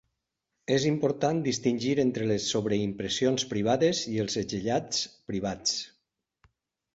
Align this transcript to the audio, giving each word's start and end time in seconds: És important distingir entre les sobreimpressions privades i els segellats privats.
És 0.75 0.85
important 0.91 1.41
distingir 1.47 1.91
entre 2.03 2.29
les 2.31 2.47
sobreimpressions 2.53 3.45
privades 3.53 4.01
i 4.13 4.15
els 4.25 4.39
segellats 4.39 5.05
privats. 5.31 5.77